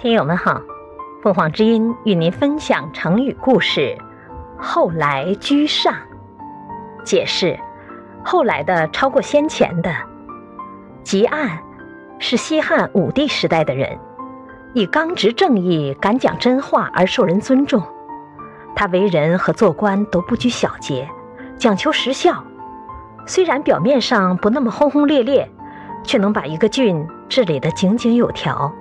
[0.00, 0.62] 听友们好，
[1.20, 3.98] 凤凰之音与您分享成语故事
[4.56, 5.92] “后来居上”。
[7.02, 7.58] 解释：
[8.24, 9.90] 后来的超过先前的。
[11.02, 11.50] 汲黯
[12.20, 13.98] 是西汉武帝时代的人，
[14.72, 17.82] 以刚直正义、敢讲真话而受人尊重。
[18.76, 21.08] 他为人和做官都不拘小节，
[21.56, 22.44] 讲求实效。
[23.26, 25.50] 虽然表面上不那么轰轰烈烈，
[26.04, 28.72] 却能把一个郡治理得井井有条。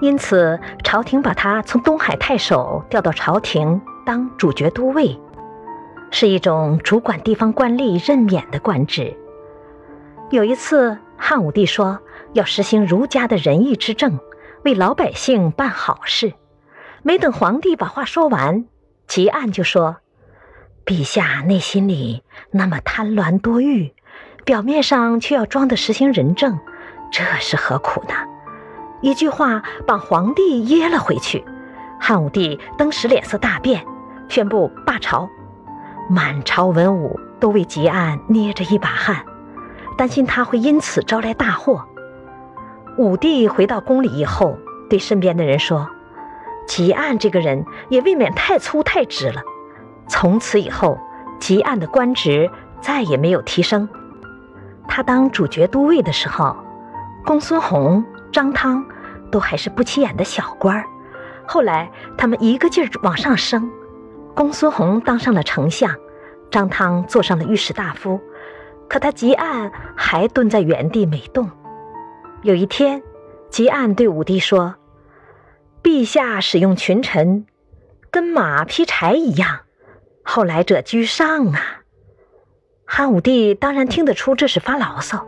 [0.00, 5.18] 因此，朝廷把他从东海太守调到朝廷当主角都尉，
[6.10, 9.16] 是一种主管地方官吏任免的官职。
[10.30, 11.98] 有一次，汉武帝说
[12.34, 14.18] 要实行儒家的仁义之政，
[14.64, 16.34] 为老百姓办好事。
[17.02, 18.66] 没等皇帝把话说完，
[19.08, 19.96] 汲黯就说
[20.84, 23.94] ：“陛下内心里那么贪婪多欲，
[24.44, 26.58] 表面上却要装的实行仁政，
[27.10, 28.14] 这是何苦呢？”
[29.02, 31.44] 一句话把皇帝噎了回去，
[32.00, 33.84] 汉武帝当时脸色大变，
[34.28, 35.28] 宣布罢朝。
[36.08, 39.24] 满朝文武都为汲黯捏着一把汗，
[39.98, 41.84] 担心他会因此招来大祸。
[42.96, 44.56] 武帝回到宫里以后，
[44.88, 45.88] 对身边的人说
[46.66, 49.42] ：“汲黯这个人也未免太粗太直了。”
[50.08, 50.98] 从此以后，
[51.38, 53.86] 汲黯的官职再也没有提升。
[54.88, 56.56] 他当主角都尉的时候，
[57.26, 58.02] 公孙弘。
[58.32, 58.84] 张汤
[59.36, 60.86] 都还是不起眼的小官儿，
[61.46, 63.70] 后来他们一个劲儿往上升，
[64.34, 65.94] 公孙弘当上了丞相，
[66.50, 68.18] 张汤做上了御史大夫，
[68.88, 71.50] 可他汲黯还蹲在原地没动。
[72.40, 73.02] 有一天，
[73.50, 74.76] 汲黯对武帝说
[75.84, 77.44] ：“陛下使用群臣，
[78.10, 79.58] 跟马劈柴一样，
[80.22, 81.82] 后来者居上啊。”
[82.88, 85.26] 汉武帝当然听得出这是发牢骚，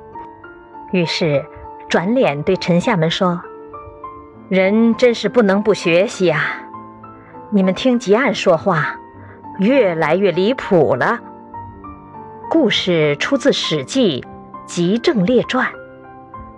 [0.92, 1.44] 于是。
[1.88, 3.40] 转脸对臣下们说
[4.48, 6.42] ：“人真是不能不学习啊！
[7.50, 8.96] 你们听汲黯说话，
[9.58, 11.20] 越来越离谱了。”
[12.48, 14.24] 故事出自《史记·
[14.66, 15.66] 吉政列传》。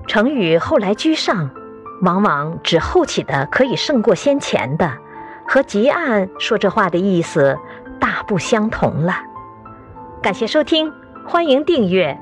[0.07, 1.51] 成语“后来居上”，
[2.03, 4.93] 往往指后起的可以胜过先前的，
[5.49, 7.59] 和汲黯说这话的意思
[7.99, 9.15] 大不相同了。
[10.23, 10.93] 感谢收听，
[11.27, 12.17] 欢迎订阅。